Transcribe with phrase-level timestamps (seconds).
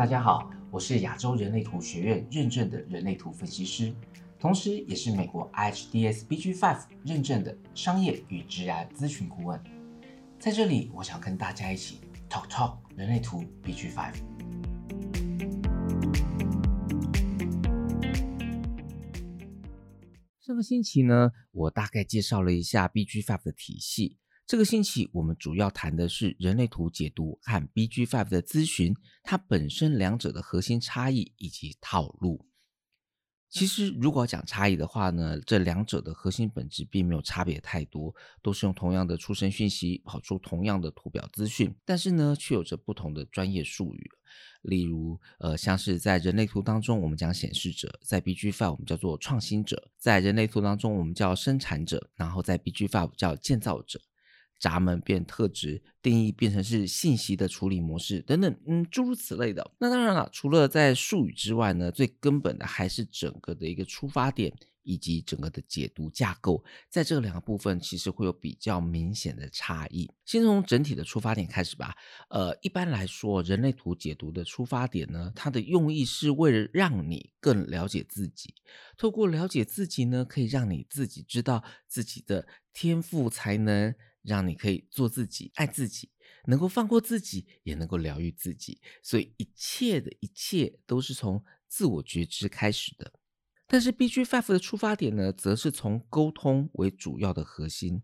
[0.00, 3.94] 大家好，我是亚洲人类图学院认证的人类图分析师，
[4.38, 9.62] 同时也是美国 IHDS BG5 认证的商业与职业咨询顾问。
[10.38, 12.00] 在这里，我想跟大家一起
[12.30, 14.14] talk talk 人类图 BG5。
[20.40, 24.16] 上个星期呢，我大概介绍了一下 BG5 的体系。
[24.50, 32.44] 这个星期我们主要谈的是人类图解读和 B G Five 的咨询，它本身两者的核心差异以及套路。
[33.48, 44.10] 其实如果讲差异的话呢，这两者的核心本质并没有差别太多，都是用同样的出生讯息跑出同样的图表资讯，但是呢，却有着不同的专业术语。
[44.62, 54.00] 例如，呃，像是在人类图当中，我们讲显示者；在 B G Five 我们叫做创新者；在人类图当中，我们叫生产者；然后在 B G Five 叫建造者。
[54.60, 59.68] 闸门变特质定义变成是信息的处理模式等等，嗯，诸如此类的。
[59.78, 70.10] 那当然了，除了在术语之外呢，最根本的还是整个的一个出发点以及整个的解读架构，在这两个部分其实会有比较明显的差异。
[70.26, 71.94] 先从整体的出发点开始吧。
[72.28, 78.54] 呃，一般来说，人类图解读的出发点呢，它的用意是为了让你更了解自己，
[78.98, 83.94] 透过了解自己呢，可以让你自己知道自己的天赋才能。
[84.22, 86.10] 让你可以做自己、爱自己，
[86.46, 88.80] 能够放过自己，也能够疗愈自己。
[89.02, 93.12] 所以一切的一切都是从自我觉知开始的。
[93.66, 98.02] 但是 BG Five 的出发点呢，则是从沟通为主要的核心。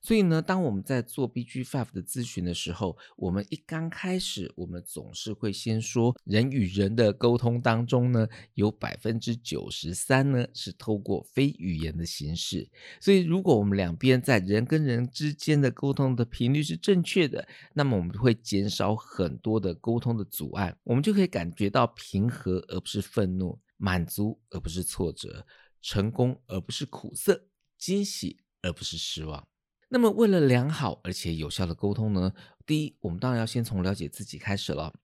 [0.00, 12.68] 所以呢，当我们在做 BG Five 的咨询的时候，我们一刚开始，我们总是会先说，人与人的沟通当中呢，有百分之九十三呢是透过非语言的形式。
[13.00, 25.46] 所以，如果我们两边在人跟人之间的沟通的频率是正确的，那么我们会减少很多的沟通的阻碍，我们就可以感觉到平和而不是愤怒，满足而不是挫折，
[25.82, 27.48] 成功而不是苦涩，
[27.78, 29.49] 惊喜而不是失望。
[29.92, 32.32] 那么，为了良好而且有效的沟通呢，
[32.64, 34.94] 第一，我们当然要先从了解自己开始了。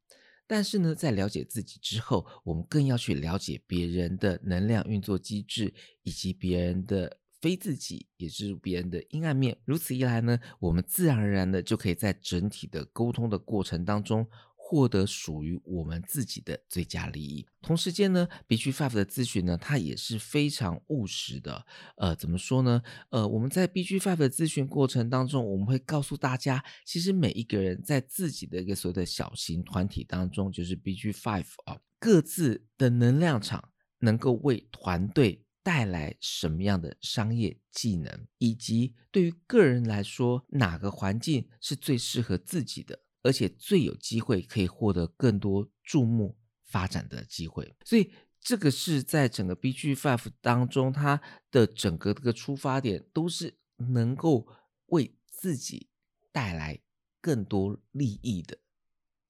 [0.47, 9.59] 但是呢，在了解自己之后，我们更要去了解别人的能量运作机制，以及别人的非自己，也是别人的阴暗面。
[9.65, 14.25] 如此一来呢，我们自然而然的就可以在整体的沟通的过程当中。
[14.69, 17.47] 获得属于我们自己的最佳利益。
[17.63, 21.65] 同时间呢，BG Five 的咨询呢，它也是非常务实的。
[21.99, 22.83] 呃，怎么说呢？
[23.11, 43.06] 呃，我们在 BG Five 的咨询过程当中，我们会告诉大家，其实每一个人在自己的一个所谓的小型团体当中，就是 BG Five 啊，各自的能量场能够为团队带来什么样的商业技能，以及对于个人来说，哪个环境是最适合自己的。
[43.27, 51.21] 而且最有机会可以获得更多注目发展的机会，所以这个是在整个 BG Five 当中，它
[51.51, 54.47] 的整个这个出发点都是能够
[54.87, 55.89] 为自己
[56.33, 56.81] 带来
[57.21, 58.59] 更多利益的。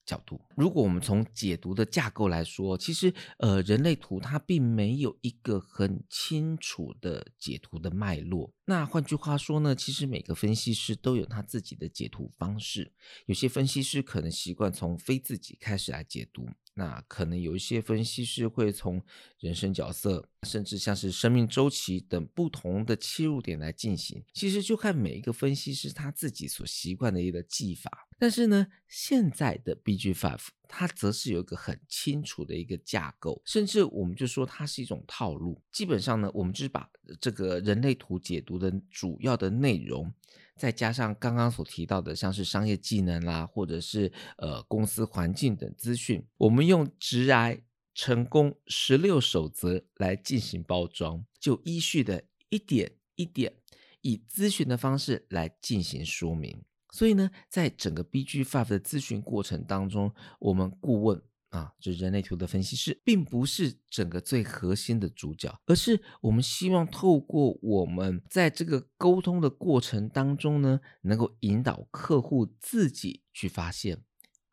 [0.04, 8.54] 角度，如果我们从解读的架构来说，其实呃，人类图它并没有一个很清楚的解读的脉络。
[8.68, 12.92] 那换句话说呢，其实每个分析师都有他自己的解读方式。
[13.26, 16.48] 有些分析师可能习惯从非自己开始来解读。
[16.74, 19.02] 那可能有一些分析师会从
[19.38, 24.22] 人生角色，甚至像是生命周期等不同的切入点来进行。
[24.34, 28.08] 其实就看每一个分析师他自己所习惯的一个技法。
[28.18, 35.60] 但是呢，现在的 BG Five 它则是有一个很清楚的一个架构，甚至我们就说它是一种套路。
[35.72, 36.88] 基本上呢，我们就是把
[37.20, 40.12] 这个人类图解读的主要的内容。
[40.56, 47.62] 再加上刚刚所提到的，像是商业技能啦，或者是呃公司环境等资讯，我们用直癌
[47.94, 53.52] 成功十六守则来进行包装，就依序的一点一点
[54.00, 56.62] 以咨询的方式来进行说明。
[56.96, 61.22] 所以呢，在整个 BG Five 的咨询过程当中，我们顾问。
[61.50, 74.02] 啊，就是人类图的分析师，并不是整个最核心的主角，而是我们希望透过我们在这个沟通的过程当中呢，能够引导客户自己去发现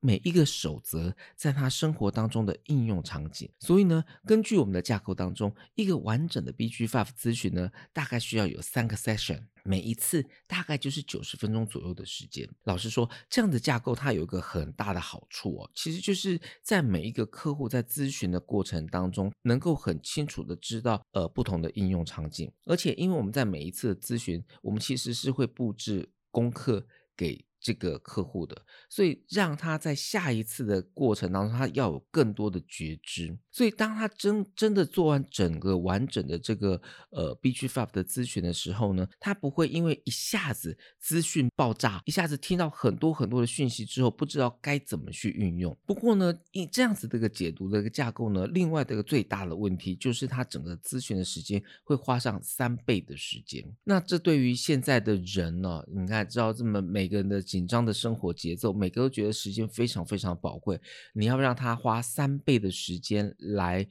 [0.04, 3.50] 每一个守则在他生活当中的应用场景。
[3.62, 9.46] 所以呢，根据我们的架构当中，一个完整的 BG Five 咨询呢，大概需要有三个 session。
[9.66, 12.46] 每一次大概就是九十分钟左右的时间。
[12.66, 22.52] 老实说，这样的架构它有一个很大的好处哦，其实就是在每一个客户在咨询的过程当中，能够很清楚的知道呃不同的应用场景。
[22.66, 26.86] 而且，因为我们在每一次的咨询，我们其实是会布置功课
[27.16, 33.36] 给这个客户的，所以让他在下一次的过程当中，他要有更多的觉知。
[33.50, 36.80] 所以当他真真的做完整个完整的这个
[37.12, 45.76] 呃 B G Five 的咨询的时候呢，他不会因为一下子资讯爆炸，一下子听到很多很多的讯息之后，不知道该怎么去运用。
[45.86, 53.64] 不过呢，以这样子的一个解读的一个架构呢，另外的一个最大的问题就是他整个咨询的时间会花上三倍的时间。
[53.86, 57.42] 那这对于现在的人呢，你看知道这么每个人的。
[57.54, 60.82] 紧张的生活节奏，每个都觉得时间非常非常宝贵。
[61.14, 63.88] 你要让他花三倍的时间来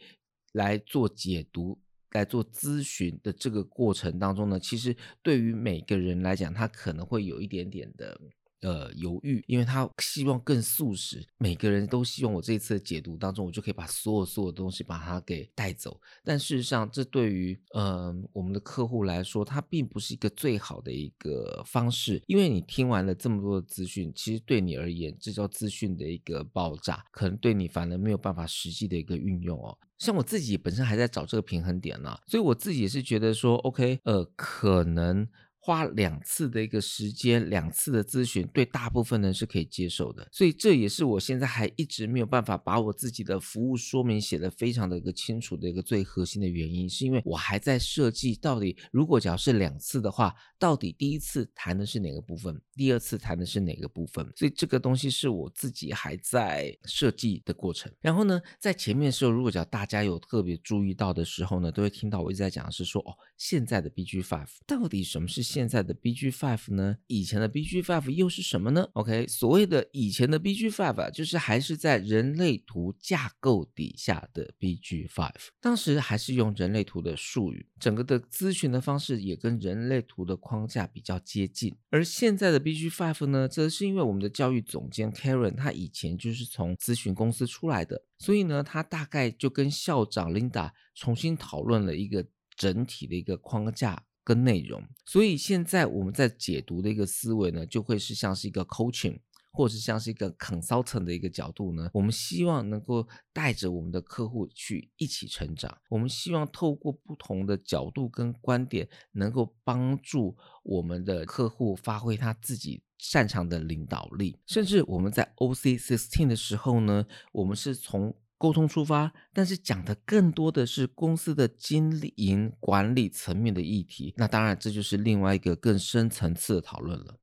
[0.52, 1.78] 来做解读、
[2.10, 8.20] 来做咨询的这个过程当中呢，其实对于每个人来讲，他可能会有一点点的。
[8.62, 11.24] 呃，犹豫，因为他希望更速食。
[11.38, 16.00] 每个人都希望我这一次的解读当中，我就可以把所有所有东西把它给带走。
[16.24, 22.22] 但事实上，这对于呃我们的客户来说，它并不是一个最好的一个方式。
[22.26, 29.76] 因为你听完了这么多的资讯，其实对你而言，这叫资讯的一个爆炸，可能对你反而没有办法实际的一个运用哦。
[29.98, 35.28] 像我自己本身还在找这个平衡点呢，所以我自己也是觉得说，OK，呃，可能。
[35.64, 40.26] 花两次的一个时间，两次的咨询，对大部分人是可以接受的。
[40.32, 54.28] 所以这也是我现在还一直没有办法把我自己的服务说明写得非常的一个清楚的一个最核心的原因，是因为我还在设计到底，如果只要是两次的话，到底第一次谈的是哪个部分，第二次谈的是哪个部分？
[54.34, 57.88] 所以这个东西是我自己还在设计的过程。
[58.00, 65.51] 然后呢，在前面的时候，如果讲大家有特别注意到的时候呢，都会听到我一直在讲的是说，哦，现在的 BG Five 到底什么是？
[65.52, 66.96] 现在的 B G Five 呢？
[67.08, 81.76] 以前的 B G Five 又是什么呢？OK，所谓的以前的 B G Five 啊，就是还是在人类图架构底下的 B G Five，当时还是用人类图的术语，整个的咨询的方式也跟人类图的框架比较接近。
[81.90, 92.24] 而现在的 B G Five 呢，则是因为我们的教育总监 Karen，他以前就是从咨询公司出来的，所以呢，他大概就跟校长 Linda 重新讨论了一个
[92.56, 94.02] 整体的一个框架。
[94.24, 99.18] 跟内容，所以现在我们在解读的一个思维呢，就会是像是一个 coaching，
[99.50, 101.90] 或者是像是一个 consultant 的一个角度呢。
[101.92, 105.76] 我们希望能够带着我们的客户去一起成长。
[105.88, 114.38] 我们希望透过不同的角度跟观点，能够帮助我们的客户发挥他自己擅长的领导力。
[114.46, 124.12] 甚至我们在 OC sixteen 的时候呢，我们是从沟通出发，但是讲的更多的是公司的经营管理层面的议题。
[124.16, 127.21] 那当然，这就是另外一个更深层次的讨论了。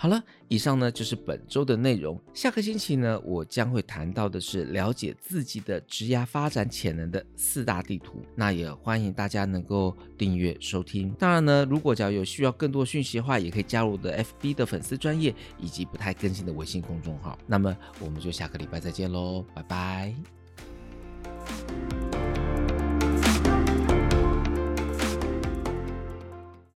[0.00, 2.16] 好了，以上呢就是本周的内容。
[2.32, 8.22] 下个星期呢，我将会谈到的是了解自己的职业发展潜能的四大地图。
[8.36, 11.12] 那也欢迎大家能够订阅收听。
[11.18, 17.36] 当然呢，如果假如有需要更多讯息的话，也可以加入我的 FB 的粉丝专业以及不太更新的微信公众号。
[17.44, 20.37] 那么我们就下个礼拜再见喽，拜拜。